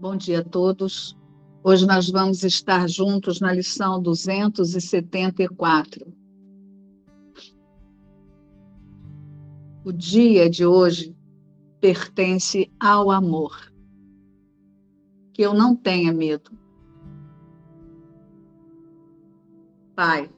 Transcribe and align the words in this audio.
Bom 0.00 0.16
dia 0.16 0.40
a 0.40 0.42
todos. 0.42 1.14
Hoje 1.62 1.86
nós 1.86 2.08
vamos 2.08 2.42
estar 2.42 2.88
juntos 2.88 3.38
na 3.38 3.52
lição 3.52 4.00
274. 4.00 6.10
O 9.84 9.92
dia 9.92 10.48
de 10.48 10.64
hoje 10.64 11.14
pertence 11.82 12.72
ao 12.80 13.10
amor. 13.10 13.70
Que 15.34 15.42
eu 15.42 15.52
não 15.52 15.76
tenha 15.76 16.14
medo. 16.14 16.50
Pai, 19.94 20.30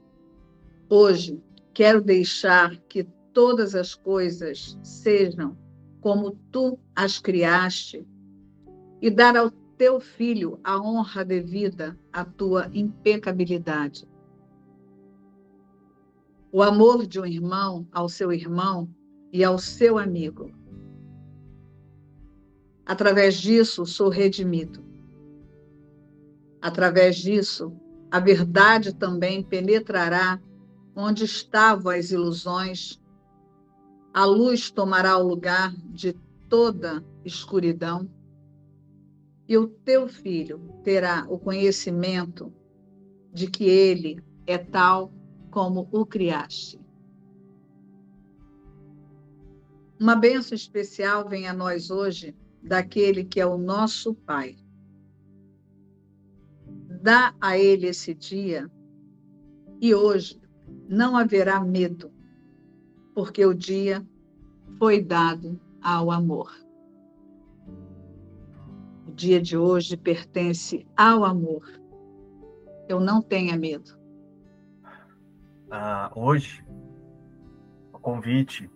hoje 0.91 1.41
quero 1.73 2.03
deixar 2.03 2.77
que 2.89 3.05
todas 3.33 3.77
as 3.77 3.95
coisas 3.95 4.77
sejam 4.83 5.57
como 6.01 6.33
tu 6.51 6.81
as 6.97 7.21
criaste 7.21 8.05
e 9.03 9.11
dar 9.11 9.37
ao 9.37 9.51
teu 9.77 9.99
filho 9.99 10.61
a 10.63 10.81
honra 10.81 11.25
devida 11.25 11.99
à 12.13 12.25
tua 12.25 12.71
impecabilidade. 12.73 14.09
O 16.53 16.63
amor 16.63 17.05
de 17.05 17.19
um 17.19 17.27
irmão 17.27 17.85
ao 17.91 18.09
seu 18.09 18.33
irmão 18.33 18.89
e 19.33 19.43
ao 19.43 19.59
seu 19.59 19.99
amigo. 19.99 20.53
Através 22.87 23.35
disso, 23.35 23.85
sou 23.85 24.09
redimido. 24.09 24.85
Através 26.61 27.17
disso, 27.17 27.75
a 28.09 28.21
verdade 28.21 28.95
também 28.95 29.43
penetrará 29.43 30.41
onde 30.95 31.25
estavam 31.25 31.91
as 31.91 32.13
ilusões. 32.13 33.01
A 34.15 34.25
luz 34.25 34.71
tomará 34.71 35.17
o 35.17 35.27
lugar 35.27 35.75
de 35.89 36.13
toda 36.49 37.05
escuridão 37.25 38.09
e 39.49 39.57
o 39.57 39.67
teu 39.67 40.09
filho 40.09 40.61
terá 40.83 41.27
o 41.29 41.39
conhecimento 41.39 42.53
de 43.33 43.51
que 43.51 43.65
ele 43.65 44.23
é 44.47 44.59
tal 44.59 45.13
como 45.51 45.89
o 45.93 46.07
criaste. 46.07 46.81
Uma 50.01 50.17
bênção 50.17 50.55
especial 50.55 51.29
vem 51.29 51.47
a 51.47 51.53
nós 51.53 51.91
hoje 51.91 52.35
daquele 52.63 53.25
que 53.25 53.41
é 53.41 53.47
o 53.47 53.59
nosso 53.59 54.15
Pai. 54.15 54.57
Dá 57.03 57.35
a 57.41 57.59
ele 57.59 57.87
esse 57.87 58.15
dia 58.15 58.71
e 59.81 59.95
hoje 59.95 60.41
não 60.89 61.17
haverá 61.17 61.61
medo, 61.61 62.13
porque 63.15 63.45
o 63.45 63.55
dia 63.55 64.07
foi 64.79 65.03
dado 65.03 65.61
ao 65.81 66.11
amor. 66.11 66.62
O 69.13 69.15
dia 69.15 69.43
de 69.43 69.59
hoje 69.59 69.95
pertence 69.95 70.87
ao 70.97 71.23
amor. 71.23 71.63
Eu 72.89 72.99
não 72.99 73.21
tenha 73.21 73.55
medo. 73.59 73.95
Ah, 75.71 76.11
hoje, 76.17 76.65
o 77.93 77.99
convite 77.99 78.71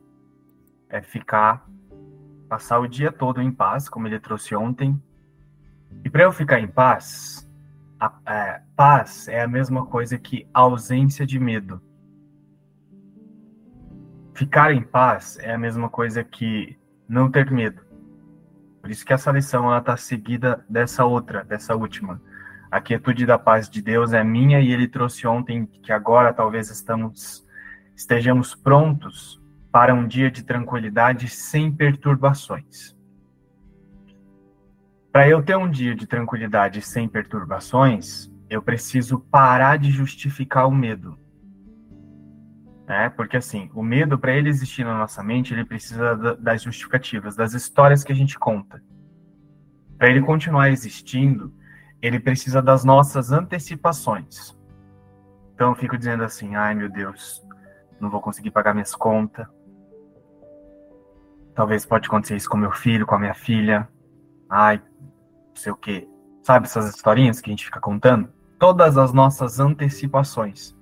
é 0.91 1.01
ficar, 1.01 1.67
passar 2.51 2.81
o 2.81 2.87
dia 2.87 3.11
todo 3.11 3.41
em 3.41 3.51
paz, 3.51 3.89
como 3.89 4.07
ele 4.07 4.21
trouxe 4.21 4.55
ontem. 4.55 5.03
E 6.05 6.11
para 6.11 6.25
eu 6.25 6.33
ficar 6.33 6.61
em 6.61 6.69
paz, 6.69 7.51
a, 7.99 8.15
é, 8.27 8.63
paz 8.77 9.29
é 9.29 9.41
a 9.41 9.49
mesma 9.49 9.87
coisa 9.87 10.19
que 10.19 10.47
ausência 10.53 11.27
de 11.27 11.41
medo. 11.41 11.81
Ficar 14.35 14.75
em 14.75 14.83
paz 14.83 15.39
é 15.39 15.55
a 15.55 15.59
mesma 15.59 15.89
coisa 15.89 16.23
que 16.23 16.79
não 17.09 17.31
ter 17.31 17.51
medo. 17.51 17.86
Por 18.87 18.93
isso 18.93 19.05
que 19.05 19.13
essa 19.13 19.33
lição 19.33 19.77
está 19.77 19.97
seguida 19.97 20.65
dessa 20.71 21.05
outra, 21.05 21.43
dessa 21.43 21.75
última. 21.75 22.23
A 22.71 22.81
quietude 22.81 23.27
da 23.27 23.37
paz 23.37 23.69
de 23.69 23.83
Deus 23.83 24.13
é 24.13 24.23
minha 24.23 24.61
e 24.61 24.73
ele 24.73 24.87
trouxe 24.87 25.27
ontem 25.27 25.67
que 25.67 25.91
agora 25.91 26.33
talvez 26.33 26.71
estamos 26.71 27.45
estejamos 27.97 28.55
prontos 28.55 29.43
para 29.73 29.93
um 29.93 30.07
dia 30.07 30.31
de 30.31 30.45
tranquilidade 30.45 31.29
sem 31.29 31.73
perturbações. 31.73 32.97
Para 35.11 35.29
eu 35.29 35.43
ter 35.43 35.57
um 35.57 35.69
dia 35.69 35.93
de 35.93 36.07
tranquilidade 36.07 36.81
sem 36.81 37.09
perturbações, 37.09 38.31
eu 38.49 38.63
preciso 38.63 39.19
parar 39.19 39.79
de 39.79 39.91
justificar 39.91 40.69
o 40.69 40.71
medo. 40.71 41.19
Né? 42.87 43.09
Porque 43.11 43.37
assim, 43.37 43.71
o 43.75 43.83
medo 43.83 44.19
para 44.19 44.33
ele 44.33 44.49
existir 44.49 44.85
na 44.85 44.97
nossa 44.97 45.23
mente, 45.23 45.53
ele 45.53 45.65
precisa 45.65 46.37
das 46.37 46.63
justificativas, 46.63 47.35
das 47.35 47.53
histórias 47.53 48.05
que 48.05 48.13
a 48.13 48.15
gente 48.15 48.39
conta. 48.39 48.83
Para 49.99 50.09
ele 50.09 50.23
continuar 50.23 50.71
existindo, 50.71 51.53
ele 52.01 52.21
precisa 52.21 52.63
das 52.63 52.85
nossas 52.85 53.33
antecipações. 53.33 54.57
Então 55.55 55.71
eu 55.71 55.75
fico 55.75 55.97
dizendo 55.99 56.23
assim: 56.23 56.55
ai 56.55 56.75
meu 56.75 56.89
Deus, 56.89 57.45
não 57.99 58.11
vou 58.11 58.21
conseguir 58.21 58.51
pagar 58.51 58.75
minhas 58.75 58.95
contas. 58.95 59.47
Talvez 61.55 61.87
pode 61.87 62.07
acontecer 62.07 62.37
isso 62.37 62.51
com 62.51 62.57
meu 62.59 62.73
filho, 62.73 63.07
com 63.07 63.15
a 63.15 63.19
minha 63.19 63.35
filha. 63.35 63.89
Ai, 64.49 64.77
não 64.77 65.57
sei 65.57 65.73
o 65.73 65.77
quê. 65.77 66.07
Sabe 66.43 66.67
essas 66.67 66.95
historinhas 66.95 67.41
que 67.41 67.51
a 67.51 67.53
gente 67.53 67.65
fica 67.65 67.81
contando? 67.81 68.29
Todas 68.59 68.99
as 68.99 69.13
nossas 69.13 69.59
antecipações. 69.59 70.77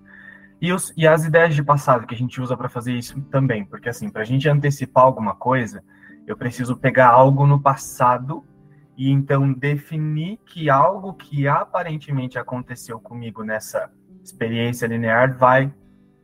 E, 0.64 0.72
os, 0.72 0.94
e 0.96 1.06
as 1.06 1.26
ideias 1.26 1.54
de 1.54 1.62
passado 1.62 2.06
que 2.06 2.14
a 2.14 2.16
gente 2.16 2.40
usa 2.40 2.56
para 2.56 2.70
fazer 2.70 2.94
isso 2.94 3.20
também, 3.24 3.66
porque 3.66 3.86
assim, 3.86 4.08
para 4.08 4.22
a 4.22 4.24
gente 4.24 4.48
antecipar 4.48 5.04
alguma 5.04 5.34
coisa, 5.34 5.84
eu 6.26 6.38
preciso 6.38 6.74
pegar 6.74 7.08
algo 7.08 7.46
no 7.46 7.60
passado 7.60 8.42
e 8.96 9.10
então 9.10 9.52
definir 9.52 10.38
que 10.46 10.70
algo 10.70 11.12
que 11.12 11.46
aparentemente 11.46 12.38
aconteceu 12.38 12.98
comigo 12.98 13.44
nessa 13.44 13.92
experiência 14.22 14.86
linear 14.86 15.36
vai 15.36 15.70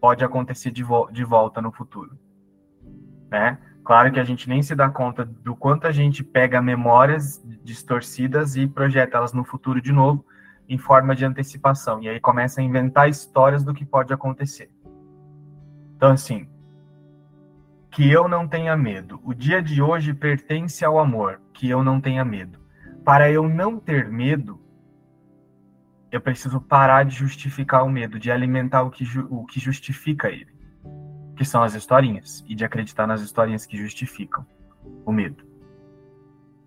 pode 0.00 0.24
acontecer 0.24 0.70
de, 0.70 0.82
vo 0.82 1.10
de 1.12 1.22
volta 1.22 1.60
no 1.60 1.70
futuro, 1.70 2.18
né? 3.30 3.58
Claro 3.84 4.10
que 4.10 4.20
a 4.20 4.24
gente 4.24 4.48
nem 4.48 4.62
se 4.62 4.74
dá 4.74 4.88
conta 4.88 5.22
do 5.22 5.54
quanto 5.54 5.86
a 5.86 5.92
gente 5.92 6.24
pega 6.24 6.62
memórias 6.62 7.44
distorcidas 7.62 8.56
e 8.56 8.66
projeta 8.66 9.18
elas 9.18 9.34
no 9.34 9.44
futuro 9.44 9.82
de 9.82 9.92
novo, 9.92 10.24
em 10.70 10.78
forma 10.78 11.16
de 11.16 11.24
antecipação. 11.24 12.00
E 12.00 12.08
aí 12.08 12.20
começa 12.20 12.60
a 12.60 12.64
inventar 12.64 13.08
histórias 13.08 13.64
do 13.64 13.74
que 13.74 13.84
pode 13.84 14.14
acontecer. 14.14 14.70
Então, 15.96 16.12
assim, 16.12 16.48
que 17.90 18.08
eu 18.08 18.28
não 18.28 18.46
tenha 18.46 18.76
medo. 18.76 19.20
O 19.24 19.34
dia 19.34 19.60
de 19.60 19.82
hoje 19.82 20.14
pertence 20.14 20.84
ao 20.84 21.00
amor, 21.00 21.40
que 21.52 21.68
eu 21.68 21.82
não 21.82 22.00
tenha 22.00 22.24
medo. 22.24 22.60
Para 23.04 23.28
eu 23.32 23.48
não 23.48 23.80
ter 23.80 24.08
medo, 24.08 24.60
eu 26.12 26.20
preciso 26.20 26.60
parar 26.60 27.04
de 27.04 27.16
justificar 27.16 27.84
o 27.84 27.90
medo, 27.90 28.16
de 28.16 28.30
alimentar 28.30 28.82
o 28.82 28.90
que, 28.90 29.04
o 29.28 29.44
que 29.44 29.58
justifica 29.58 30.28
ele, 30.28 30.54
que 31.36 31.44
são 31.44 31.64
as 31.64 31.74
historinhas, 31.74 32.44
e 32.46 32.54
de 32.54 32.64
acreditar 32.64 33.08
nas 33.08 33.22
historinhas 33.22 33.66
que 33.66 33.76
justificam 33.76 34.46
o 35.04 35.10
medo. 35.10 35.44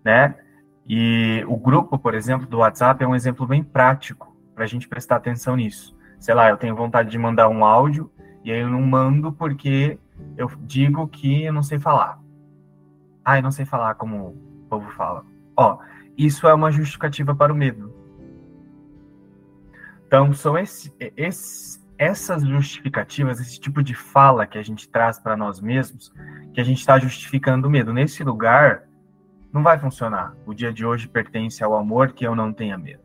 Né? 0.04 0.34
E 0.86 1.44
o 1.48 1.56
grupo, 1.56 1.98
por 1.98 2.14
exemplo, 2.14 2.46
do 2.46 2.58
WhatsApp 2.58 3.02
é 3.02 3.06
um 3.06 3.14
exemplo 3.14 3.46
bem 3.46 3.62
prático 3.62 4.36
para 4.54 4.64
a 4.64 4.66
gente 4.66 4.88
prestar 4.88 5.16
atenção 5.16 5.56
nisso. 5.56 5.96
Sei 6.18 6.34
lá, 6.34 6.48
eu 6.48 6.56
tenho 6.56 6.76
vontade 6.76 7.10
de 7.10 7.18
mandar 7.18 7.48
um 7.48 7.64
áudio 7.64 8.10
e 8.44 8.52
aí 8.52 8.60
eu 8.60 8.68
não 8.68 8.82
mando 8.82 9.32
porque 9.32 9.98
eu 10.36 10.50
digo 10.60 11.08
que 11.08 11.44
eu 11.44 11.52
não 11.52 11.62
sei 11.62 11.78
falar. 11.78 12.20
Ah, 13.24 13.38
eu 13.38 13.42
não 13.42 13.50
sei 13.50 13.64
falar 13.64 13.94
como 13.94 14.28
o 14.28 14.66
povo 14.68 14.90
fala. 14.90 15.24
Ó, 15.56 15.78
isso 16.16 16.46
é 16.46 16.54
uma 16.54 16.70
justificativa 16.70 17.34
para 17.34 17.52
o 17.52 17.56
medo. 17.56 17.92
Então, 20.06 20.32
são 20.32 20.56
esse, 20.56 20.92
esse, 21.16 21.82
essas 21.98 22.46
justificativas, 22.46 23.40
esse 23.40 23.58
tipo 23.58 23.82
de 23.82 23.94
fala 23.94 24.46
que 24.46 24.58
a 24.58 24.62
gente 24.62 24.88
traz 24.88 25.18
para 25.18 25.36
nós 25.36 25.60
mesmos, 25.60 26.12
que 26.52 26.60
a 26.60 26.64
gente 26.64 26.78
está 26.78 26.98
justificando 26.98 27.66
o 27.66 27.70
medo. 27.70 27.92
Nesse 27.92 28.22
lugar, 28.22 28.84
não 29.54 29.62
vai 29.62 29.78
funcionar. 29.78 30.34
O 30.44 30.52
dia 30.52 30.72
de 30.72 30.84
hoje 30.84 31.06
pertence 31.06 31.62
ao 31.62 31.76
amor 31.76 32.12
que 32.12 32.26
eu 32.26 32.34
não 32.34 32.52
tenha 32.52 32.76
medo. 32.76 33.04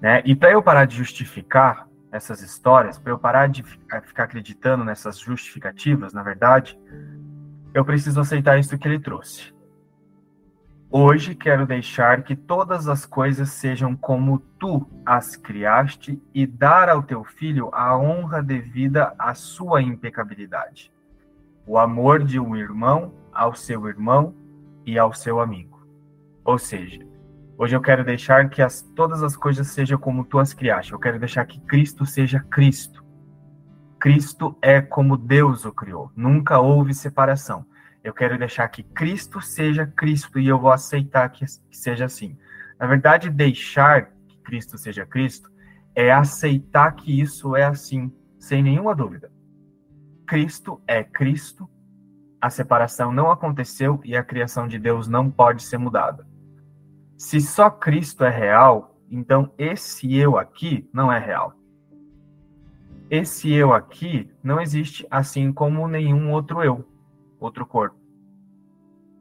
Né? 0.00 0.20
E 0.24 0.34
para 0.34 0.50
eu 0.50 0.60
parar 0.60 0.84
de 0.84 0.96
justificar 0.96 1.88
essas 2.10 2.42
histórias, 2.42 2.98
para 2.98 3.12
eu 3.12 3.18
parar 3.18 3.46
de 3.46 3.62
ficar 3.62 4.24
acreditando 4.24 4.84
nessas 4.84 5.20
justificativas, 5.20 6.12
na 6.12 6.24
verdade, 6.24 6.76
eu 7.72 7.84
preciso 7.84 8.20
aceitar 8.20 8.58
isso 8.58 8.76
que 8.76 8.88
ele 8.88 8.98
trouxe. 8.98 9.54
Hoje 10.90 11.34
quero 11.34 11.64
deixar 11.64 12.22
que 12.22 12.34
todas 12.34 12.88
as 12.88 13.06
coisas 13.06 13.50
sejam 13.50 13.94
como 13.94 14.40
tu 14.58 14.88
as 15.04 15.36
criaste 15.36 16.20
e 16.34 16.46
dar 16.46 16.88
ao 16.88 17.02
teu 17.02 17.22
filho 17.22 17.70
a 17.72 17.96
honra 17.96 18.42
devida 18.42 19.14
à 19.18 19.34
sua 19.34 19.82
impecabilidade. 19.82 20.92
O 21.64 21.78
amor 21.78 22.24
de 22.24 22.40
um 22.40 22.56
irmão 22.56 23.12
ao 23.36 23.54
seu 23.54 23.86
irmão 23.86 24.34
e 24.84 24.98
ao 24.98 25.12
seu 25.12 25.40
amigo. 25.40 25.86
Ou 26.44 26.58
seja, 26.58 27.06
hoje 27.58 27.76
eu 27.76 27.80
quero 27.80 28.04
deixar 28.04 28.48
que 28.48 28.62
as, 28.62 28.82
todas 28.94 29.22
as 29.22 29.36
coisas 29.36 29.66
sejam 29.68 29.98
como 29.98 30.24
tu 30.24 30.38
as 30.38 30.54
criaste. 30.54 30.92
Eu 30.92 30.98
quero 30.98 31.18
deixar 31.18 31.44
que 31.44 31.60
Cristo 31.60 32.06
seja 32.06 32.40
Cristo. 32.40 33.04
Cristo 33.98 34.56
é 34.62 34.80
como 34.80 35.16
Deus 35.16 35.64
o 35.64 35.72
criou. 35.72 36.10
Nunca 36.16 36.58
houve 36.58 36.94
separação. 36.94 37.66
Eu 38.02 38.14
quero 38.14 38.38
deixar 38.38 38.68
que 38.68 38.82
Cristo 38.82 39.40
seja 39.40 39.86
Cristo 39.86 40.38
e 40.38 40.46
eu 40.46 40.58
vou 40.58 40.70
aceitar 40.70 41.28
que 41.28 41.44
seja 41.72 42.04
assim. 42.04 42.38
Na 42.78 42.86
verdade, 42.86 43.28
deixar 43.28 44.12
que 44.28 44.38
Cristo 44.44 44.78
seja 44.78 45.04
Cristo 45.04 45.50
é 45.94 46.12
aceitar 46.12 46.92
que 46.94 47.20
isso 47.20 47.56
é 47.56 47.64
assim, 47.64 48.12
sem 48.38 48.62
nenhuma 48.62 48.94
dúvida. 48.94 49.32
Cristo 50.26 50.80
é 50.86 51.02
Cristo, 51.02 51.68
a 52.40 52.50
separação 52.50 53.12
não 53.12 53.30
aconteceu 53.30 54.00
e 54.04 54.16
a 54.16 54.24
criação 54.24 54.68
de 54.68 54.78
Deus 54.78 55.08
não 55.08 55.30
pode 55.30 55.62
ser 55.62 55.78
mudada. 55.78 56.26
Se 57.16 57.40
só 57.40 57.70
Cristo 57.70 58.24
é 58.24 58.30
real, 58.30 58.98
então 59.10 59.52
esse 59.56 60.14
eu 60.14 60.38
aqui 60.38 60.88
não 60.92 61.10
é 61.10 61.18
real. 61.18 61.54
Esse 63.08 63.52
eu 63.52 63.72
aqui 63.72 64.30
não 64.42 64.60
existe 64.60 65.06
assim 65.10 65.52
como 65.52 65.86
nenhum 65.88 66.32
outro 66.32 66.62
eu, 66.62 66.84
outro 67.38 67.64
corpo. 67.64 67.96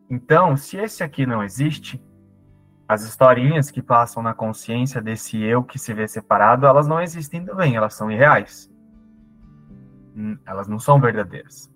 Então, 0.10 0.58
se 0.58 0.78
esse 0.78 1.04
aqui 1.04 1.26
não 1.26 1.44
existe, 1.44 2.04
as 2.88 3.04
historinhas 3.04 3.72
que 3.72 3.82
passam 3.82 4.22
na 4.22 4.34
consciência 4.34 5.02
desse 5.02 5.42
eu 5.42 5.64
que 5.64 5.80
se 5.80 5.94
vê 5.94 6.08
separado, 6.08 6.66
elas 6.66 6.88
não 6.88 7.02
existem 7.02 7.44
também, 7.44 7.76
elas 7.76 7.96
são 7.96 8.12
irreais. 8.12 8.72
Hum, 10.16 10.38
elas 10.46 10.68
não 10.68 10.80
são 10.80 11.00
verdadeiras. 11.00 11.72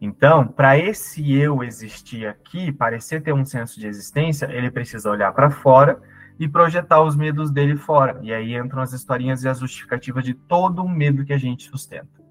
Então, 0.00 0.46
para 0.46 0.76
esse 0.76 1.32
eu 1.32 1.62
existir 1.62 2.26
aqui, 2.26 2.72
parecer 2.72 3.22
ter 3.22 3.32
um 3.32 3.44
senso 3.44 3.78
de 3.78 3.86
existência, 3.86 4.46
ele 4.50 4.70
precisa 4.70 5.10
olhar 5.10 5.32
para 5.32 5.50
fora 5.50 6.00
e 6.38 6.48
projetar 6.48 7.02
os 7.02 7.16
medos 7.16 7.50
dele 7.50 7.76
fora. 7.76 8.18
E 8.22 8.32
aí 8.32 8.54
entram 8.54 8.82
as 8.82 8.92
historinhas 8.92 9.44
e 9.44 9.48
as 9.48 9.60
justificativas 9.60 10.24
de 10.24 10.34
todo 10.34 10.82
o 10.82 10.88
medo 10.88 11.24
que 11.24 11.32
a 11.32 11.38
gente 11.38 11.68
sustenta. 11.68 12.22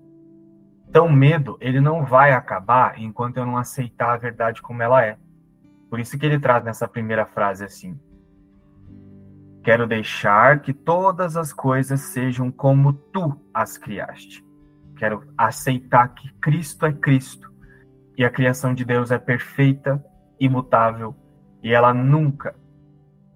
Então, 0.87 1.07
o 1.07 1.11
medo, 1.11 1.57
ele 1.59 1.79
não 1.79 2.05
vai 2.05 2.33
acabar 2.33 2.99
enquanto 2.99 3.37
eu 3.37 3.45
não 3.45 3.57
aceitar 3.57 4.13
a 4.13 4.17
verdade 4.17 4.61
como 4.61 4.83
ela 4.83 5.03
é. 5.03 5.17
Por 5.89 5.99
isso 5.99 6.17
que 6.17 6.25
ele 6.25 6.39
traz 6.39 6.63
nessa 6.63 6.87
primeira 6.87 7.25
frase 7.25 7.63
assim: 7.63 7.99
Quero 9.63 9.87
deixar 9.87 10.59
que 10.59 10.73
todas 10.73 11.37
as 11.37 11.53
coisas 11.53 12.01
sejam 12.01 12.51
como 12.51 12.93
tu 12.93 13.39
as 13.53 13.77
criaste. 13.77 14.45
Quero 14.97 15.23
aceitar 15.37 16.09
que 16.09 16.31
Cristo 16.35 16.85
é 16.85 16.93
Cristo 16.93 17.52
e 18.17 18.23
a 18.23 18.29
criação 18.29 18.73
de 18.73 18.85
Deus 18.85 19.11
é 19.11 19.17
perfeita, 19.17 20.03
imutável 20.39 21.15
e 21.61 21.73
ela 21.73 21.93
nunca 21.93 22.55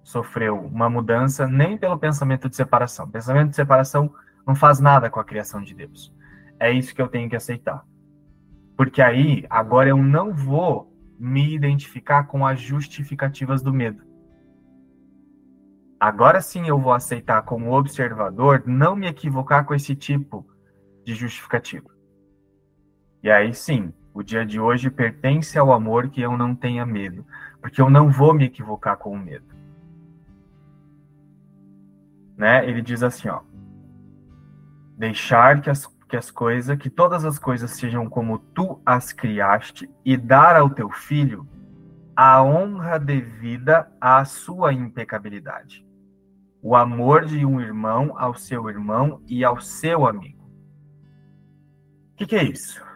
sofreu 0.02 0.58
uma 0.58 0.88
mudança 0.88 1.46
nem 1.46 1.76
pelo 1.76 1.98
pensamento 1.98 2.48
de 2.48 2.56
separação. 2.56 3.06
O 3.06 3.10
pensamento 3.10 3.50
de 3.50 3.56
separação 3.56 4.12
não 4.46 4.54
faz 4.54 4.80
nada 4.80 5.10
com 5.10 5.20
a 5.20 5.24
criação 5.24 5.62
de 5.62 5.74
Deus. 5.74 6.14
É 6.58 6.70
isso 6.72 6.94
que 6.94 7.02
eu 7.02 7.08
tenho 7.08 7.28
que 7.28 7.36
aceitar. 7.36 7.84
Porque 8.76 9.02
aí, 9.02 9.44
agora 9.50 9.88
eu 9.88 9.96
não 9.96 10.32
vou 10.32 10.92
me 11.18 11.54
identificar 11.54 12.24
com 12.24 12.46
as 12.46 12.60
justificativas 12.60 13.60
do 13.60 13.72
medo. 13.72 14.02
Agora 15.98 16.40
sim 16.40 16.68
eu 16.68 16.78
vou 16.78 16.92
aceitar 16.92 17.42
como 17.42 17.76
observador 17.76 18.62
não 18.66 18.94
me 18.94 19.08
equivocar 19.08 19.64
com 19.64 19.74
esse 19.74 19.96
tipo 19.96 20.46
de 21.04 21.14
justificativa. 21.14 21.90
E 23.20 23.28
aí 23.28 23.52
sim, 23.52 23.92
o 24.18 24.22
dia 24.24 24.44
de 24.44 24.58
hoje 24.58 24.90
pertence 24.90 25.56
ao 25.56 25.72
amor 25.72 26.08
que 26.08 26.20
eu 26.20 26.36
não 26.36 26.52
tenha 26.52 26.84
medo, 26.84 27.24
porque 27.60 27.80
eu 27.80 27.88
não 27.88 28.10
vou 28.10 28.34
me 28.34 28.46
equivocar 28.46 28.96
com 28.96 29.12
o 29.12 29.18
medo. 29.18 29.46
Né? 32.36 32.68
Ele 32.68 32.82
diz 32.82 33.04
assim, 33.04 33.28
ó: 33.28 33.42
Deixar 34.96 35.60
que 35.60 35.70
as 35.70 35.86
que 36.08 36.16
as 36.16 36.30
coisas, 36.30 36.76
que 36.78 36.88
todas 36.88 37.24
as 37.24 37.38
coisas 37.38 37.72
sejam 37.72 38.08
como 38.08 38.38
tu 38.38 38.80
as 38.84 39.12
criaste 39.12 39.88
e 40.02 40.16
dar 40.16 40.56
ao 40.56 40.70
teu 40.70 40.90
filho 40.90 41.46
a 42.16 42.42
honra 42.42 42.98
devida 42.98 43.92
à 44.00 44.24
sua 44.24 44.72
impecabilidade. 44.72 45.86
O 46.62 46.74
amor 46.74 47.26
de 47.26 47.44
um 47.44 47.60
irmão 47.60 48.14
ao 48.16 48.34
seu 48.34 48.70
irmão 48.70 49.20
e 49.28 49.44
ao 49.44 49.60
seu 49.60 50.06
amigo. 50.06 50.42
O 52.14 52.16
que, 52.16 52.26
que 52.26 52.36
é 52.36 52.42
isso? 52.42 52.87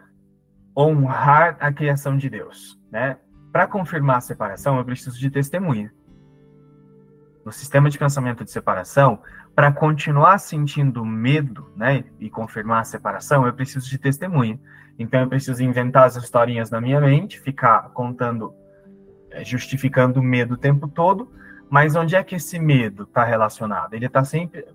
Honrar 0.75 1.57
a 1.59 1.71
criação 1.71 2.17
de 2.17 2.29
Deus, 2.29 2.79
né? 2.91 3.17
Para 3.51 3.67
confirmar 3.67 4.17
a 4.17 4.21
separação, 4.21 4.77
eu 4.77 4.85
preciso 4.85 5.19
de 5.19 5.29
testemunha. 5.29 5.93
No 7.45 7.51
sistema 7.51 7.89
de 7.89 7.99
pensamento 7.99 8.43
de 8.43 8.51
separação, 8.51 9.19
para 9.55 9.71
continuar 9.71 10.39
sentindo 10.39 11.05
medo, 11.05 11.71
né, 11.75 12.03
e 12.19 12.29
confirmar 12.29 12.81
a 12.81 12.83
separação, 12.83 13.45
eu 13.45 13.53
preciso 13.53 13.87
de 13.87 13.97
testemunha. 13.97 14.59
Então 14.97 15.21
eu 15.21 15.27
preciso 15.27 15.61
inventar 15.63 16.05
as 16.05 16.15
historinhas 16.15 16.71
na 16.71 16.81
minha 16.81 16.99
mente, 16.99 17.39
ficar 17.39 17.89
contando, 17.89 18.53
é, 19.29 19.43
justificando 19.43 20.19
o 20.19 20.23
medo 20.23 20.55
o 20.55 20.57
tempo 20.57 20.87
todo, 20.87 21.31
mas 21.69 21.95
onde 21.95 22.15
é 22.15 22.23
que 22.23 22.35
esse 22.35 22.57
medo 22.59 23.03
está 23.03 23.23
relacionado? 23.23 23.93
Ele 23.93 24.05
está 24.05 24.23
sempre 24.23 24.65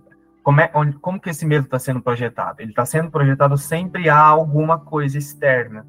como, 0.48 0.62
é, 0.62 0.70
onde, 0.74 0.98
como 1.00 1.20
que 1.20 1.28
esse 1.28 1.44
medo 1.44 1.66
está 1.66 1.78
sendo 1.78 2.00
projetado? 2.00 2.62
Ele 2.62 2.70
está 2.70 2.86
sendo 2.86 3.10
projetado 3.10 3.58
sempre 3.58 4.08
a 4.08 4.18
alguma 4.18 4.78
coisa 4.78 5.18
externa. 5.18 5.86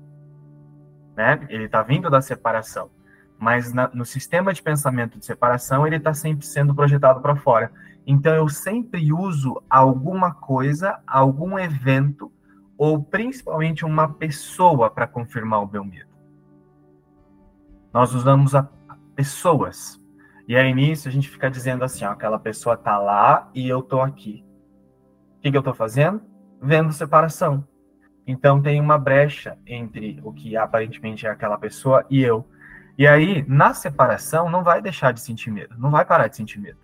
Né? 1.16 1.48
Ele 1.48 1.64
está 1.64 1.82
vindo 1.82 2.10
da 2.10 2.22
separação. 2.22 2.90
Mas 3.38 3.72
na, 3.72 3.90
no 3.94 4.04
sistema 4.04 4.52
de 4.54 4.62
pensamento 4.62 5.18
de 5.18 5.26
separação, 5.26 5.88
ele 5.88 5.96
está 5.96 6.14
sempre 6.14 6.46
sendo 6.46 6.76
projetado 6.76 7.22
para 7.22 7.38
fora. 7.38 7.72
Então, 8.06 8.36
eu 8.36 8.50
sempre 8.50 9.14
uso 9.14 9.64
alguma 9.70 10.34
coisa, 10.34 11.00
algum 11.08 11.58
evento, 11.58 12.30
ou 12.78 13.02
principalmente 13.02 13.86
uma 13.86 14.10
pessoa 14.10 14.90
para 14.90 15.08
confirmar 15.08 15.64
o 15.64 15.72
meu 15.72 15.86
medo. 15.86 16.10
Nós 17.94 18.14
usamos 18.14 18.54
a, 18.54 18.68
a 18.90 18.98
pessoas. 19.16 19.98
E 20.50 20.58
aí, 20.58 20.74
nisso, 20.74 21.08
a 21.08 21.12
gente 21.14 21.30
fica 21.30 21.50
dizendo 21.50 21.86
assim: 21.86 22.04
ó, 22.04 22.12
aquela 22.12 22.38
pessoa 22.38 22.76
está 22.76 22.98
lá 22.98 23.50
e 23.56 23.66
eu 23.66 23.80
estou 23.80 24.02
aqui. 24.02 24.49
O 25.40 25.42
que, 25.42 25.52
que 25.52 25.56
eu 25.56 25.62
estou 25.62 25.74
fazendo? 25.74 26.22
Vendo 26.62 26.92
separação. 26.92 27.66
Então 28.28 28.62
tem 28.62 28.82
uma 28.82 28.98
brecha 28.98 29.58
entre 29.66 30.20
o 30.22 30.34
que 30.34 30.58
aparentemente 30.58 31.26
é 31.26 31.30
aquela 31.30 31.58
pessoa 31.58 32.06
e 32.10 32.22
eu. 32.22 32.46
E 32.98 33.08
aí, 33.08 33.46
na 33.48 33.74
separação, 33.74 34.50
não 34.50 34.64
vai 34.64 34.82
deixar 34.82 35.14
de 35.14 35.22
sentir 35.22 35.50
medo, 35.50 35.76
não 35.78 35.90
vai 35.90 36.04
parar 36.04 36.28
de 36.28 36.36
sentir 36.36 36.60
medo. 36.60 36.78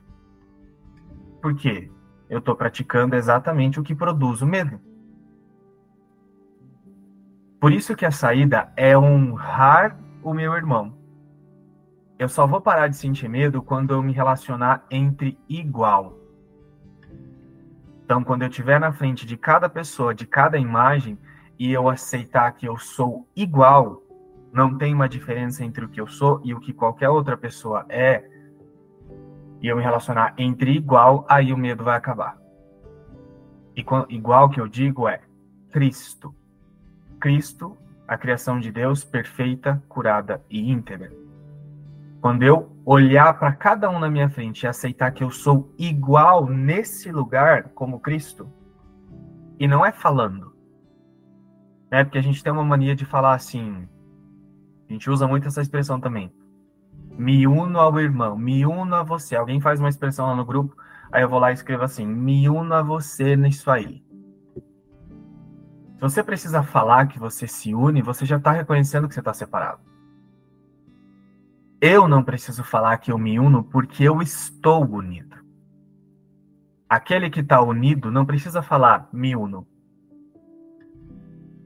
Por 1.41 1.53
quê? 1.53 1.91
Eu 2.29 2.39
estou 2.39 2.55
praticando 2.55 3.15
exatamente 3.17 3.77
o 3.77 3.83
que 3.83 3.93
produz 3.93 4.41
o 4.41 4.47
medo. 4.47 4.79
Por 7.59 7.73
isso 7.73 7.95
que 7.95 8.05
a 8.05 8.11
saída 8.11 8.71
é 8.77 8.97
honrar 8.97 9.99
o 10.23 10.33
meu 10.33 10.53
irmão. 10.53 10.97
Eu 12.17 12.29
só 12.29 12.47
vou 12.47 12.61
parar 12.61 12.87
de 12.87 12.95
sentir 12.95 13.27
medo 13.27 13.61
quando 13.61 13.93
eu 13.93 14.01
me 14.01 14.13
relacionar 14.13 14.85
entre 14.89 15.37
igual. 15.49 16.24
Então, 18.05 18.23
quando 18.23 18.43
eu 18.43 18.49
estiver 18.49 18.79
na 18.79 18.93
frente 18.93 19.25
de 19.25 19.35
cada 19.35 19.67
pessoa, 19.67 20.13
de 20.13 20.27
cada 20.27 20.59
imagem, 20.59 21.17
e 21.57 21.71
eu 21.71 21.89
aceitar 21.89 22.51
que 22.51 22.67
eu 22.67 22.77
sou 22.77 23.27
igual, 23.35 24.03
não 24.53 24.77
tem 24.77 24.93
uma 24.93 25.09
diferença 25.09 25.65
entre 25.65 25.83
o 25.83 25.89
que 25.89 25.99
eu 25.99 26.05
sou 26.05 26.39
e 26.43 26.53
o 26.53 26.59
que 26.59 26.71
qualquer 26.71 27.09
outra 27.09 27.35
pessoa 27.35 27.83
é, 27.89 28.23
e 29.59 29.67
eu 29.67 29.75
me 29.75 29.81
relacionar 29.81 30.35
entre 30.37 30.75
igual, 30.75 31.25
aí 31.27 31.51
o 31.51 31.57
medo 31.57 31.83
vai 31.83 31.97
acabar. 31.97 32.37
E 33.75 33.83
igual 34.09 34.51
que 34.51 34.61
eu 34.61 34.67
digo 34.67 35.07
é 35.07 35.21
Cristo. 35.71 36.35
Cristo, 37.19 37.75
a 38.07 38.19
criação 38.19 38.59
de 38.59 38.71
Deus 38.71 39.03
perfeita, 39.03 39.81
curada 39.89 40.43
e 40.47 40.71
íntegra. 40.71 41.11
Quando 42.21 42.43
eu 42.43 42.75
olhar 42.85 43.37
para 43.37 43.51
cada 43.51 43.89
um 43.89 43.99
na 43.99 44.09
minha 44.09 44.29
frente 44.29 44.63
e 44.63 44.67
aceitar 44.67 45.11
que 45.11 45.23
eu 45.23 45.29
sou 45.29 45.73
igual 45.77 46.47
nesse 46.47 47.11
lugar 47.11 47.69
como 47.69 47.99
Cristo, 47.99 48.51
e 49.59 49.67
não 49.67 49.85
é 49.85 49.91
falando, 49.91 50.55
né? 51.89 52.03
Porque 52.03 52.17
a 52.17 52.23
gente 52.23 52.43
tem 52.43 52.51
uma 52.51 52.63
mania 52.63 52.95
de 52.95 53.05
falar 53.05 53.35
assim, 53.35 53.87
a 54.89 54.93
gente 54.93 55.09
usa 55.09 55.27
muito 55.27 55.47
essa 55.47 55.61
expressão 55.61 55.99
também. 55.99 56.31
Me 57.17 57.47
uno 57.47 57.79
ao 57.79 57.99
irmão, 57.99 58.37
me 58.37 58.65
uno 58.65 58.95
a 58.95 59.03
você. 59.03 59.35
Alguém 59.35 59.61
faz 59.61 59.79
uma 59.79 59.89
expressão 59.89 60.27
lá 60.27 60.35
no 60.35 60.45
grupo, 60.45 60.75
aí 61.11 61.23
eu 61.23 61.29
vou 61.29 61.39
lá 61.39 61.51
e 61.51 61.53
escrevo 61.53 61.83
assim: 61.83 62.05
me 62.05 62.49
uno 62.49 62.73
a 62.73 62.81
você 62.81 63.35
nisso 63.35 63.71
aí. 63.71 64.03
Se 65.95 66.01
você 66.01 66.21
precisa 66.21 66.61
falar 66.61 67.07
que 67.07 67.17
você 67.17 67.47
se 67.47 67.73
une, 67.73 68.01
você 68.01 68.25
já 68.25 68.35
está 68.35 68.51
reconhecendo 68.51 69.07
que 69.07 69.13
você 69.13 69.21
está 69.21 69.33
separado. 69.33 69.79
Eu 71.87 72.07
não 72.07 72.23
preciso 72.23 72.63
falar 72.63 72.97
que 72.97 73.11
eu 73.11 73.17
me 73.19 73.39
uno 73.39 73.63
porque 73.63 74.03
eu 74.03 74.19
estou 74.19 74.83
unido. 74.83 75.35
Aquele 76.89 77.29
que 77.29 77.41
está 77.41 77.61
unido 77.61 78.09
não 78.09 78.25
precisa 78.25 78.63
falar 78.63 79.07
me 79.13 79.35
uno. 79.35 79.67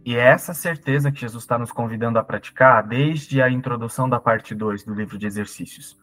E 0.03 0.17
é 0.17 0.19
essa 0.19 0.53
certeza 0.53 1.09
que 1.09 1.21
Jesus 1.21 1.43
está 1.43 1.57
nos 1.57 1.71
convidando 1.71 2.19
a 2.19 2.23
praticar 2.23 2.85
desde 2.85 3.41
a 3.41 3.49
introdução 3.49 4.09
da 4.09 4.19
parte 4.19 4.53
2 4.53 4.83
do 4.83 4.93
livro 4.93 5.17
de 5.17 5.25
exercícios. 5.25 5.97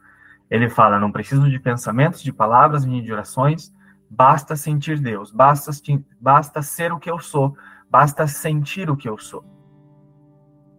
Ele 0.49 0.71
fala: 0.71 0.99
não 0.99 1.13
preciso 1.13 1.51
de 1.51 1.61
pensamentos, 1.61 2.23
de 2.23 2.33
palavras, 2.33 2.87
nem 2.87 3.03
de 3.03 3.13
orações, 3.13 3.71
basta 4.09 4.57
sentir 4.57 4.99
Deus, 4.99 5.31
basta, 5.31 5.71
basta 6.19 6.63
ser 6.63 6.91
o 6.91 6.99
que 6.99 7.11
eu 7.11 7.19
sou, 7.19 7.55
basta 7.91 8.27
sentir 8.27 8.89
o 8.89 8.97
que 8.97 9.11
eu 9.11 9.19
sou. 9.19 9.45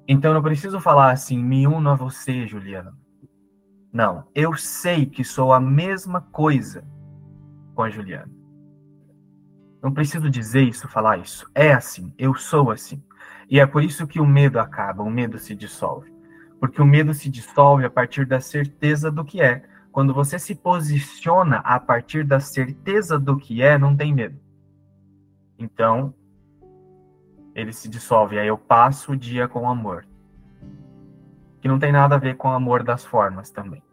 Então 0.08 0.32
eu 0.32 0.36
não 0.36 0.41
preciso 0.41 0.79
falar 0.79 1.12
assim, 1.12 1.38
me 1.38 1.67
uno 1.67 1.91
a 1.91 1.96
você, 1.96 2.48
Juliana. 2.48 2.98
Não, 3.91 4.27
eu 4.36 4.56
sei 4.56 5.06
que 5.06 5.24
sou 5.24 5.53
a 5.53 5.60
mesma 5.60 6.22
coisa 6.22 6.84
com 7.74 7.84
a 7.84 7.89
Juliana. 7.89 8.32
Não 9.82 9.94
preciso 9.94 10.29
dizer 10.29 10.63
isso, 10.63 10.88
falar 10.88 11.17
isso. 11.17 11.50
É 11.53 11.74
assim, 11.74 12.13
eu 12.17 12.34
sou 12.34 12.72
assim. 12.72 13.01
E 13.50 13.60
é 13.60 13.65
por 13.65 13.84
isso 13.84 14.08
que 14.08 14.20
o 14.20 14.25
medo 14.25 14.60
acaba, 14.60 15.03
o 15.03 15.10
medo 15.10 15.38
se 15.38 15.56
dissolve. 15.56 16.12
Porque 16.60 16.82
o 16.82 16.86
medo 16.86 17.13
se 17.13 17.29
dissolve 17.29 17.86
a 17.86 17.89
partir 17.89 18.25
da 18.25 18.39
certeza 18.39 19.12
do 19.12 19.24
que 19.24 19.41
é. 19.41 19.63
Quando 19.91 20.13
você 20.13 20.38
se 20.38 20.56
posiciona 20.56 21.58
a 21.58 21.79
partir 21.79 22.24
da 22.24 22.39
certeza 22.39 23.17
do 23.17 23.38
que 23.38 23.62
é, 23.62 23.77
não 23.77 23.96
tem 23.96 24.13
medo. 24.13 24.39
Então, 25.58 26.13
ele 27.56 27.74
se 27.74 27.88
dissolve. 27.88 28.38
Aí 28.39 28.48
eu 28.48 28.58
passo 28.58 29.13
o 29.13 29.17
dia 29.17 29.48
com 29.48 29.70
amor. 29.70 30.07
Que 31.68 31.70
não 31.70 31.80
tem 31.80 31.92
nada 31.92 32.16
a 32.16 32.18
ver 32.18 32.38
com 32.38 32.48
o 32.48 32.54
amor 32.54 32.82
das 32.82 33.04
formas 33.04 33.52
também. 33.52 33.84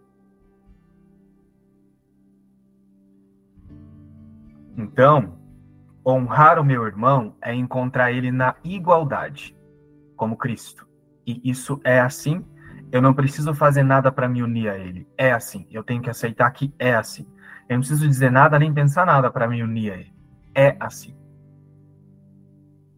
Então, 4.77 5.37
honrar 6.07 6.61
o 6.61 6.65
meu 6.65 6.87
irmão 6.87 7.35
é 7.43 7.53
encontrar 7.53 8.13
ele 8.13 8.31
na 8.31 8.55
igualdade, 8.63 9.57
como 10.15 10.37
Cristo. 10.37 10.87
E 11.27 11.41
isso 11.43 11.81
é 11.83 11.99
assim. 11.99 12.47
Eu 12.93 13.03
não 13.03 13.13
preciso 13.13 13.53
fazer 13.53 13.83
nada 13.83 14.13
para 14.13 14.29
me 14.29 14.41
unir 14.41 14.69
a 14.69 14.79
ele. 14.79 15.09
É 15.19 15.33
assim. 15.33 15.67
Eu 15.69 15.83
tenho 15.83 16.01
que 16.01 16.11
aceitar 16.11 16.49
que 16.53 16.73
é 16.79 16.95
assim. 16.95 17.27
Eu 17.69 17.75
não 17.75 17.81
preciso 17.81 18.07
dizer 18.07 18.31
nada 18.31 18.57
nem 18.57 18.73
pensar 18.73 19.05
nada 19.05 19.33
para 19.33 19.49
me 19.49 19.61
unir 19.61 19.93
a 19.93 19.97
ele. 19.97 20.15
É 20.55 20.77
assim. 20.79 21.13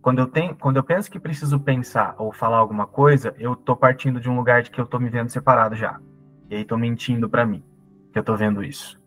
Quando 0.06 0.20
eu, 0.20 0.28
tenho, 0.28 0.54
quando 0.54 0.76
eu 0.76 0.84
penso 0.84 1.10
que 1.10 1.18
preciso 1.18 1.58
pensar 1.58 2.14
ou 2.16 2.30
falar 2.30 2.58
alguma 2.58 2.86
coisa, 2.86 3.34
eu 3.40 3.54
estou 3.54 3.74
partindo 3.74 4.20
de 4.20 4.30
um 4.30 4.36
lugar 4.36 4.62
de 4.62 4.70
que 4.70 4.80
eu 4.80 4.84
estou 4.84 5.00
me 5.00 5.10
vendo 5.10 5.30
separado 5.30 5.74
já. 5.74 6.00
E 6.48 6.54
aí 6.54 6.62
estou 6.62 6.78
mentindo 6.78 7.28
para 7.28 7.44
mim 7.44 7.64
que 8.12 8.16
eu 8.16 8.20
estou 8.20 8.36
vendo 8.36 8.62
isso. 8.62 9.02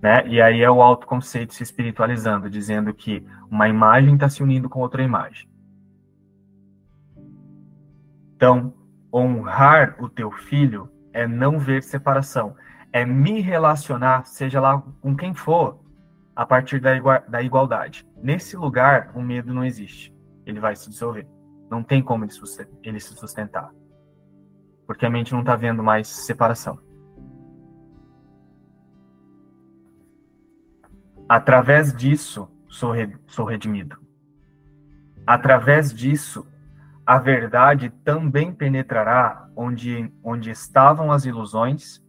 Né? 0.00 0.26
E 0.26 0.40
aí 0.40 0.62
é 0.62 0.70
o 0.70 0.80
autoconceito 0.80 1.52
se 1.52 1.62
espiritualizando, 1.62 2.48
dizendo 2.48 2.94
que 2.94 3.22
uma 3.50 3.68
imagem 3.68 4.14
está 4.14 4.26
se 4.26 4.42
unindo 4.42 4.70
com 4.70 4.80
outra 4.80 5.02
imagem. 5.02 5.46
Então, 8.34 8.72
honrar 9.12 10.02
o 10.02 10.08
teu 10.08 10.30
filho 10.30 10.90
é 11.12 11.26
não 11.26 11.58
ver 11.58 11.82
separação, 11.82 12.56
é 12.90 13.04
me 13.04 13.42
relacionar, 13.42 14.24
seja 14.24 14.62
lá 14.62 14.82
com 15.02 15.14
quem 15.14 15.34
for, 15.34 15.78
a 16.34 16.46
partir 16.46 16.80
da, 16.80 16.92
da 17.28 17.42
igualdade. 17.42 18.06
Nesse 18.16 18.56
lugar, 18.56 19.12
o 19.14 19.20
medo 19.20 19.52
não 19.52 19.64
existe. 19.64 20.14
Ele 20.46 20.60
vai 20.60 20.74
se 20.74 20.88
dissolver. 20.88 21.26
Não 21.70 21.82
tem 21.82 22.02
como 22.02 22.24
ele, 22.24 22.32
ele 22.82 23.00
se 23.00 23.14
sustentar. 23.14 23.70
Porque 24.86 25.06
a 25.06 25.10
mente 25.10 25.32
não 25.32 25.40
está 25.40 25.56
vendo 25.56 25.82
mais 25.82 26.08
separação. 26.08 26.78
Através 31.28 31.94
disso, 31.96 32.50
sou, 32.68 32.92
re, 32.92 33.16
sou 33.26 33.46
redimido. 33.46 33.96
Através 35.26 35.92
disso, 35.94 36.46
a 37.06 37.18
verdade 37.18 37.90
também 38.04 38.52
penetrará 38.52 39.48
onde, 39.56 40.12
onde 40.22 40.50
estavam 40.50 41.12
as 41.12 41.24
ilusões, 41.24 42.02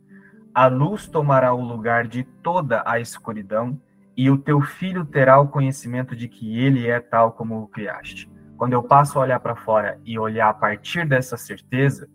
a 0.53 0.67
luz 0.67 1.07
tomará 1.07 1.53
o 1.53 1.61
lugar 1.61 2.07
de 2.07 2.23
toda 2.23 2.83
a 2.85 2.99
escuridão 2.99 3.79
e 4.15 4.29
o 4.29 4.38
teu 4.38 4.62
filho 4.62 5.05
terá 5.05 5.39
o 5.39 5.48
conhecimento 5.48 6.15
de 6.15 6.27
que 6.27 6.60
ele 6.60 6.88
é 6.88 7.00
tal 7.00 7.32
como 7.32 7.62
o 7.62 7.67
criaste. 7.67 8.32
Quando 8.58 8.74
eu 8.74 8.84
passo 8.84 9.17
a 9.17 9.22
olhar 9.24 9.39
para 9.39 9.55
fora 9.55 10.00
e 10.05 10.17
olhar 10.17 10.50
a 10.50 10.53
partir 10.53 11.08
dessa 11.08 11.36
certeza 11.36 12.08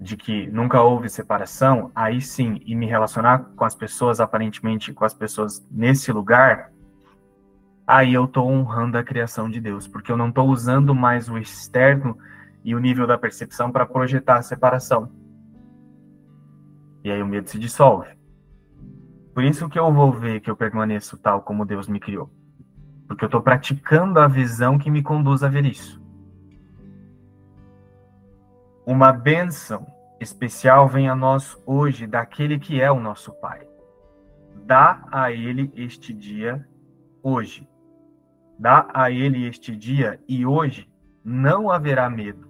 de 0.00 0.16
que 0.16 0.46
nunca 0.48 0.82
houve 0.82 1.08
separação, 1.08 1.90
aí 1.94 2.20
sim, 2.20 2.60
e 2.64 2.74
me 2.74 2.86
relacionar 2.86 3.50
com 3.56 3.64
as 3.64 3.74
pessoas, 3.74 4.20
aparentemente 4.20 4.92
com 4.92 5.04
as 5.04 5.14
pessoas 5.14 5.66
nesse 5.70 6.10
lugar, 6.12 6.72
aí 7.86 8.12
eu 8.12 8.24
estou 8.24 8.50
honrando 8.50 8.98
a 8.98 9.04
criação 9.04 9.48
de 9.48 9.60
Deus, 9.60 9.86
porque 9.86 10.10
eu 10.10 10.16
não 10.16 10.28
estou 10.28 10.48
usando 10.48 10.94
mais 10.94 11.28
o 11.28 11.38
externo 11.38 12.18
e 12.64 12.74
o 12.74 12.78
nível 12.78 13.06
da 13.06 13.18
percepção 13.18 13.70
para 13.70 13.86
projetar 13.86 14.38
a 14.38 14.42
separação. 14.42 15.10
E 17.02 17.10
aí 17.10 17.22
o 17.22 17.26
medo 17.26 17.48
se 17.48 17.58
dissolve. 17.58 18.13
Por 19.34 19.42
isso 19.42 19.68
que 19.68 19.78
eu 19.78 19.92
vou 19.92 20.12
ver 20.12 20.40
que 20.40 20.48
eu 20.48 20.56
permaneço 20.56 21.18
tal 21.18 21.42
como 21.42 21.66
Deus 21.66 21.88
me 21.88 21.98
criou. 21.98 22.30
Porque 23.08 23.24
eu 23.24 23.26
estou 23.26 23.42
praticando 23.42 24.20
a 24.20 24.28
visão 24.28 24.78
que 24.78 24.90
me 24.90 25.02
conduz 25.02 25.42
a 25.42 25.48
ver 25.48 25.66
isso. 25.66 26.00
Uma 28.86 29.12
bênção 29.12 29.86
especial 30.20 30.88
vem 30.88 31.08
a 31.08 31.16
nós 31.16 31.60
hoje 31.66 32.06
daquele 32.06 32.60
que 32.60 32.80
é 32.80 32.92
o 32.92 33.00
nosso 33.00 33.32
Pai. 33.40 33.66
Dá 34.64 35.04
a 35.10 35.32
Ele 35.32 35.72
este 35.74 36.14
dia 36.14 36.66
hoje. 37.20 37.68
Dá 38.56 38.86
a 38.94 39.10
Ele 39.10 39.46
este 39.46 39.74
dia 39.74 40.20
e 40.28 40.46
hoje 40.46 40.88
não 41.24 41.70
haverá 41.70 42.08
medo, 42.08 42.48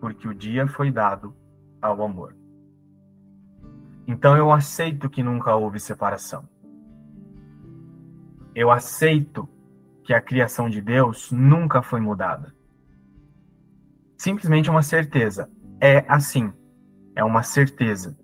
porque 0.00 0.26
o 0.26 0.34
dia 0.34 0.66
foi 0.66 0.90
dado 0.90 1.34
ao 1.80 2.02
amor. 2.02 2.34
Então 4.08 4.34
eu 4.38 4.50
aceito 4.50 5.10
que 5.10 5.22
nunca 5.22 5.54
houve 5.54 5.78
separação. 5.78 6.48
Eu 8.54 8.70
aceito 8.70 9.46
que 10.02 10.14
a 10.14 10.20
criação 10.20 10.70
de 10.70 10.80
Deus 10.80 11.30
nunca 11.30 11.82
foi 11.82 12.00
mudada. 12.00 12.54
Simplesmente 14.16 14.70
uma 14.70 14.82
certeza. 14.82 15.50
É 15.78 16.06
assim. 16.08 16.50
É 17.14 17.22
uma 17.22 17.42
certeza. 17.42 18.18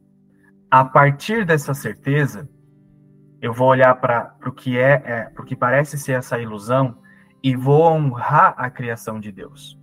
A 0.71 0.87
partir 0.87 1.45
dessa 1.45 1.75
certeza, 1.75 2.49
eu 3.43 3.53
vou 3.53 3.69
olhar 3.69 3.95
para 3.97 4.35
o 4.47 4.53
que 4.53 4.79
é, 4.79 5.03
é 5.05 5.25
para 5.25 5.43
o 5.43 5.45
que 5.45 5.55
parece 5.55 5.99
ser 5.99 6.13
essa 6.13 6.39
ilusão 6.39 6.97
e 7.43 7.55
vou 7.55 7.85
honrar 7.93 8.55
a 8.57 8.71
criação 8.71 9.21
de 9.21 9.31
Deus. 9.31 9.79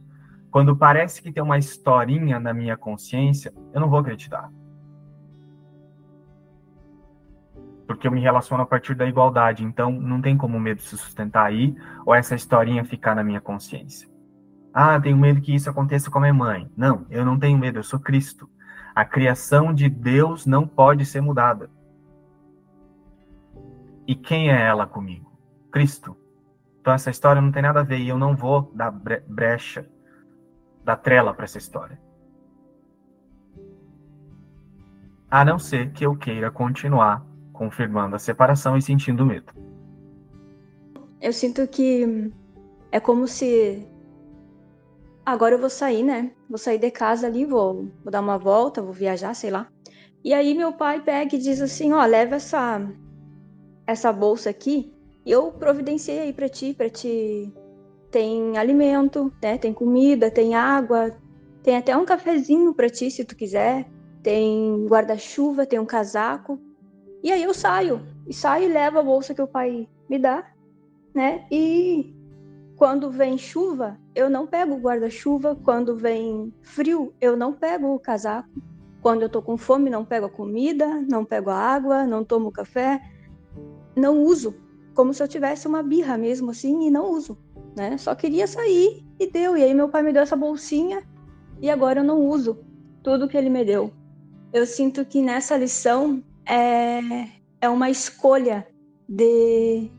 Quando 0.50 0.76
parece 0.76 1.22
que 1.22 1.32
tem 1.32 1.44
uma 1.44 1.60
historinha 1.60 2.40
na 2.40 2.56
minha 2.56 2.76
consciência, 2.76 3.54
eu 3.72 3.80
não 3.80 3.88
vou 3.88 4.00
acreditar. 4.00 4.52
Porque 7.96 8.08
eu 8.08 8.12
me 8.12 8.22
relaciono 8.22 8.64
a 8.64 8.66
partir 8.66 8.96
da 8.96 9.06
igualdade, 9.06 9.64
então 9.64 9.92
não 9.92 10.22
tem 10.22 10.38
como 10.38 10.58
o 10.58 10.60
medo 10.60 10.82
se 10.82 10.98
sustentar 10.98 11.46
aí 11.46 11.76
ou 12.06 12.16
essa 12.16 12.36
historinha 12.36 12.86
ficar 12.86 13.16
na 13.16 13.24
minha 13.24 13.42
consciência. 13.42 14.10
Ah, 14.74 15.00
tenho 15.00 15.18
medo 15.18 15.42
que 15.42 15.54
isso 15.54 15.70
aconteça 15.70 16.10
com 16.10 16.18
a 16.18 16.22
minha 16.22 16.34
mãe. 16.34 16.72
Não, 16.76 17.06
eu 17.10 17.26
não 17.26 17.38
tenho 17.38 17.58
medo, 17.58 17.80
eu 17.80 17.84
sou 17.84 18.00
Cristo. 18.00 18.50
A 18.96 19.04
criação 19.04 19.74
de 19.74 19.90
Deus 19.90 20.46
não 20.46 20.66
pode 20.66 21.06
ser 21.06 21.22
mudada. 21.22 21.70
E 24.08 24.16
quem 24.16 24.50
é 24.50 24.62
ela 24.62 24.88
comigo? 24.88 25.32
Cristo. 25.72 26.16
Então 26.80 26.94
essa 26.94 27.12
história 27.12 27.42
não 27.42 27.52
tem 27.52 27.62
nada 27.62 27.82
a 27.82 27.84
ver 27.84 28.00
e 28.00 28.10
eu 28.10 28.18
não 28.18 28.36
vou 28.36 28.72
dar 28.74 28.92
brecha, 28.92 29.86
dar 30.84 30.96
trela 30.96 31.34
para 31.34 31.44
essa 31.44 31.58
história. 31.58 32.00
A 35.30 35.46
não 35.46 35.60
ser 35.60 35.92
que 35.92 36.06
eu 36.06 36.16
queira 36.16 36.50
continuar 36.50 37.31
confirmando 37.62 38.16
a 38.16 38.20
separação 38.20 38.76
e 38.76 38.82
sentindo 38.82 39.24
medo. 39.24 39.54
Eu 41.22 41.32
sinto 41.32 41.68
que 41.68 42.34
é 42.92 43.00
como 43.00 43.28
se 43.28 43.88
agora 45.24 45.54
eu 45.54 45.60
vou 45.60 45.70
sair, 45.70 46.02
né? 46.02 46.32
Vou 46.50 46.58
sair 46.58 46.80
de 46.80 46.90
casa 46.90 47.28
ali, 47.28 47.46
vou, 47.46 47.88
vou 48.04 48.12
dar 48.12 48.20
uma 48.20 48.40
volta, 48.40 48.82
vou 48.82 48.92
viajar, 48.92 49.36
sei 49.36 49.52
lá. 49.52 49.68
E 50.24 50.34
aí 50.34 50.56
meu 50.56 50.74
pai 50.74 51.02
pega 51.02 51.36
e 51.36 51.38
diz 51.38 51.62
assim, 51.62 51.94
ó, 51.94 52.04
leva 52.04 52.38
essa 52.38 52.82
essa 53.86 54.12
bolsa 54.12 54.50
aqui, 54.50 54.92
eu 55.24 55.52
providenciei 55.52 56.20
aí 56.20 56.34
para 56.34 56.50
ti, 56.50 56.74
para 56.74 56.90
ti 56.90 57.54
tem 58.10 58.58
alimento, 58.58 59.32
né? 59.40 59.60
Tem 59.60 59.72
comida, 59.72 60.32
tem 60.32 60.56
água, 60.56 61.16
tem 61.62 61.78
até 61.78 61.96
um 61.96 62.06
cafezinho 62.06 62.74
para 62.74 62.90
ti 62.90 63.12
se 63.12 63.24
tu 63.24 63.36
quiser, 63.36 63.88
tem 64.24 64.88
guarda-chuva, 64.88 65.68
tem 65.68 65.78
um 65.78 65.86
casaco. 65.86 66.60
E 67.24 67.32
aí 67.32 67.44
eu 67.44 67.54
saio, 67.54 68.02
e 68.28 68.34
saio 68.34 68.66
e 68.66 68.74
levo 68.74 69.00
a 69.00 69.04
bolsa 69.04 69.34
que 69.34 69.42
o 69.42 69.48
pai 69.48 69.88
me 70.10 70.18
dá, 70.18 70.44
né? 71.14 71.46
E 71.52 72.16
quando 72.76 73.12
vem 73.12 73.38
chuva, 73.38 74.00
eu 74.16 74.30
não 74.30 74.48
pego 74.48 74.74
o 74.74 74.80
guarda-chuva, 74.80 75.56
quando 75.64 75.96
vem 75.96 76.52
frio, 76.62 77.14
eu 77.22 77.38
não 77.38 77.54
pego 77.54 77.94
o 77.94 78.00
casaco. 78.00 78.50
Quando 79.02 79.22
eu 79.22 79.30
tô 79.30 79.42
com 79.42 79.58
fome, 79.58 79.90
não 79.90 80.04
pego 80.04 80.26
a 80.26 80.30
comida, 80.30 80.88
não 81.08 81.24
pego 81.24 81.50
a 81.50 81.56
água, 81.56 82.06
não 82.06 82.24
tomo 82.24 82.52
café, 82.52 83.02
não 83.96 84.24
uso, 84.24 84.56
como 84.94 85.14
se 85.14 85.22
eu 85.22 85.28
tivesse 85.28 85.68
uma 85.68 85.84
birra 85.84 86.18
mesmo 86.18 86.52
assim 86.52 86.88
e 86.88 86.92
não 86.92 87.12
uso, 87.12 87.38
né? 87.76 87.98
Só 87.98 88.16
queria 88.16 88.48
sair 88.48 89.06
e 89.20 89.28
deu. 89.28 89.56
E 89.56 89.64
aí 89.64 89.74
meu 89.74 89.90
pai 89.90 90.04
me 90.04 90.12
deu 90.12 90.24
essa 90.24 90.36
bolsinha 90.36 91.04
e 91.62 91.70
agora 91.70 92.00
eu 92.00 92.04
não 92.04 92.28
uso 92.28 92.60
tudo 93.04 93.28
que 93.28 93.38
ele 93.38 93.50
me 93.50 93.64
deu. 93.64 93.92
Eu 94.52 94.66
sinto 94.66 95.06
que 95.06 95.22
nessa 95.22 95.56
lição 95.56 96.24
é, 96.52 97.28
é 97.62 97.70
uma 97.70 97.90
escolha 97.90 98.68
de, 99.08 99.90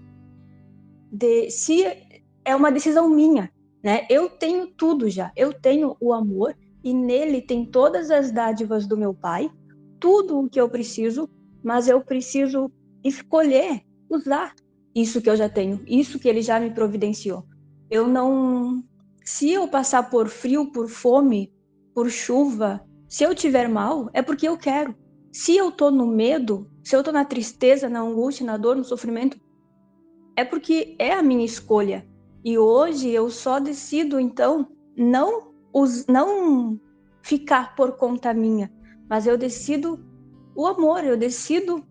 de. 1.10 1.50
Se 1.50 1.84
é 2.44 2.54
uma 2.54 2.70
decisão 2.70 3.08
minha 3.08 3.50
né? 3.82 4.06
Eu 4.08 4.30
tenho 4.30 4.68
tudo 4.68 5.10
já. 5.10 5.32
Eu 5.36 5.52
tenho 5.52 5.96
o 6.00 6.12
amor 6.12 6.54
e 6.84 6.94
nele 6.94 7.42
tem 7.42 7.66
todas 7.66 8.10
as 8.10 8.30
dádivas 8.30 8.86
do 8.86 8.96
meu 8.96 9.12
pai, 9.12 9.50
tudo 9.98 10.38
o 10.38 10.48
que 10.48 10.60
eu 10.60 10.68
preciso, 10.68 11.28
mas 11.62 11.88
eu 11.88 12.00
preciso 12.00 12.70
escolher 13.04 13.82
usar 14.08 14.54
isso 14.94 15.20
que 15.20 15.30
eu 15.30 15.36
já 15.36 15.48
tenho, 15.48 15.82
isso 15.86 16.18
que 16.18 16.28
ele 16.28 16.42
já 16.42 16.60
me 16.60 16.70
providenciou. 16.70 17.44
Eu 17.90 18.06
não 18.06 18.82
se 19.24 19.50
eu 19.50 19.68
passar 19.68 20.10
por 20.10 20.28
frio, 20.28 20.70
por 20.72 20.88
fome, 20.88 21.52
por 21.94 22.10
chuva, 22.10 22.84
se 23.08 23.22
eu 23.22 23.34
tiver 23.34 23.68
mal, 23.68 24.10
é 24.12 24.20
porque 24.20 24.48
eu 24.48 24.56
quero. 24.58 24.94
Se 25.32 25.56
eu 25.56 25.72
tô 25.72 25.90
no 25.90 26.06
medo, 26.06 26.70
se 26.84 26.94
eu 26.94 27.02
tô 27.02 27.10
na 27.10 27.24
tristeza, 27.24 27.88
na 27.88 28.00
angústia, 28.00 28.44
na 28.44 28.58
dor, 28.58 28.76
no 28.76 28.84
sofrimento, 28.84 29.40
é 30.36 30.44
porque 30.44 30.94
é 30.98 31.14
a 31.14 31.22
minha 31.22 31.44
escolha. 31.44 32.06
E 32.44 32.58
hoje 32.58 33.08
eu 33.08 33.30
só 33.30 33.58
decido, 33.58 34.20
então, 34.20 34.68
não, 34.94 35.54
não 36.06 36.78
ficar 37.22 37.74
por 37.74 37.92
conta 37.92 38.34
minha, 38.34 38.70
mas 39.08 39.26
eu 39.26 39.38
decido 39.38 39.98
o 40.54 40.66
amor, 40.66 41.02
eu 41.02 41.16
decido 41.16 41.82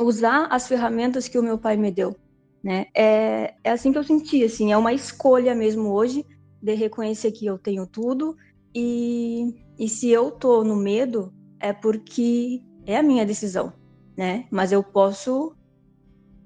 usar 0.00 0.46
as 0.46 0.66
ferramentas 0.66 1.28
que 1.28 1.38
o 1.38 1.42
meu 1.42 1.58
pai 1.58 1.76
me 1.76 1.92
deu. 1.92 2.16
Né? 2.62 2.86
É, 2.92 3.54
é 3.62 3.70
assim 3.70 3.92
que 3.92 3.98
eu 3.98 4.04
senti, 4.04 4.42
assim, 4.42 4.72
é 4.72 4.76
uma 4.76 4.92
escolha 4.92 5.54
mesmo 5.54 5.92
hoje 5.92 6.26
de 6.60 6.74
reconhecer 6.74 7.30
que 7.30 7.46
eu 7.46 7.56
tenho 7.56 7.86
tudo 7.86 8.36
e, 8.74 9.54
e 9.78 9.88
se 9.88 10.10
eu 10.10 10.32
tô 10.32 10.64
no 10.64 10.74
medo 10.74 11.32
é 11.60 11.72
porque 11.72 12.62
é 12.86 12.96
a 12.96 13.02
minha 13.02 13.26
decisão, 13.26 13.72
né? 14.16 14.46
Mas 14.50 14.72
eu 14.72 14.82
posso 14.82 15.54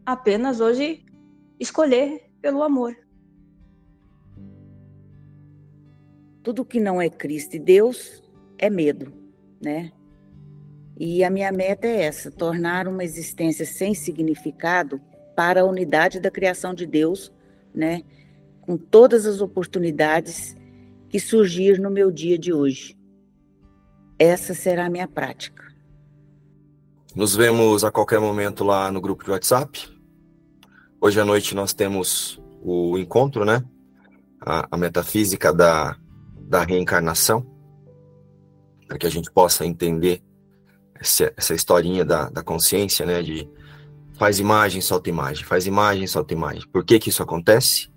apenas 0.04 0.60
hoje 0.60 1.04
escolher 1.58 2.30
pelo 2.40 2.62
amor. 2.62 2.96
Tudo 6.42 6.64
que 6.64 6.80
não 6.80 7.00
é 7.00 7.08
Cristo 7.08 7.56
e 7.56 7.58
Deus 7.58 8.22
é 8.58 8.68
medo, 8.68 9.12
né? 9.62 9.92
E 10.98 11.22
a 11.24 11.30
minha 11.30 11.52
meta 11.52 11.86
é 11.86 12.02
essa: 12.02 12.30
tornar 12.30 12.88
uma 12.88 13.04
existência 13.04 13.64
sem 13.64 13.94
significado 13.94 15.00
para 15.36 15.62
a 15.62 15.64
unidade 15.64 16.20
da 16.20 16.30
criação 16.30 16.74
de 16.74 16.86
Deus, 16.86 17.32
né? 17.74 18.02
Com 18.60 18.76
todas 18.76 19.24
as 19.26 19.40
oportunidades 19.40 20.56
que 21.08 21.18
surgir 21.20 21.80
no 21.80 21.90
meu 21.90 22.10
dia 22.10 22.38
de 22.38 22.52
hoje. 22.52 22.96
Essa 24.24 24.54
será 24.54 24.86
a 24.86 24.88
minha 24.88 25.08
prática. 25.08 25.64
Nos 27.12 27.34
vemos 27.34 27.82
a 27.82 27.90
qualquer 27.90 28.20
momento 28.20 28.62
lá 28.62 28.88
no 28.88 29.00
grupo 29.00 29.24
de 29.24 29.32
WhatsApp. 29.32 29.92
Hoje 31.00 31.20
à 31.20 31.24
noite 31.24 31.56
nós 31.56 31.74
temos 31.74 32.40
o 32.62 32.96
encontro, 32.98 33.44
né? 33.44 33.64
A, 34.40 34.68
a 34.70 34.76
metafísica 34.76 35.52
da, 35.52 35.96
da 36.38 36.62
reencarnação, 36.62 37.44
para 38.86 38.96
que 38.96 39.08
a 39.08 39.10
gente 39.10 39.28
possa 39.28 39.66
entender 39.66 40.22
essa, 40.94 41.32
essa 41.36 41.52
historinha 41.52 42.04
da, 42.04 42.30
da 42.30 42.44
consciência, 42.44 43.04
né? 43.04 43.20
De 43.22 43.50
faz 44.16 44.38
imagem, 44.38 44.80
solta 44.80 45.10
imagem, 45.10 45.44
faz 45.44 45.66
imagem, 45.66 46.06
solta 46.06 46.32
imagem. 46.32 46.62
Por 46.68 46.84
que 46.84 47.00
que 47.00 47.08
isso 47.08 47.24
acontece? 47.24 47.92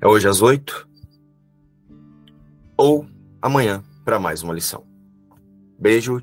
É 0.00 0.08
hoje 0.08 0.26
às 0.26 0.42
oito 0.42 0.88
ou 2.76 3.06
amanhã 3.40 3.84
para 4.04 4.18
mais 4.18 4.42
uma 4.42 4.52
lição. 4.52 4.84
Beijo, 5.78 6.20